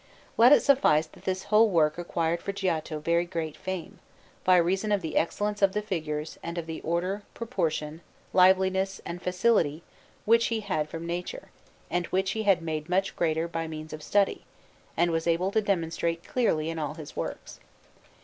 [0.35, 3.99] Let it suffice that this whole work acquired for Giotto very great fame,
[4.43, 8.01] by reason of the excellence of the figures and of the order, proportion,
[8.33, 9.83] liveliness, and facility
[10.25, 11.49] which he had from nature,
[11.87, 14.43] and which he had made much greater by means of study,
[14.97, 17.59] and was able to demonstrate clearly in all his works.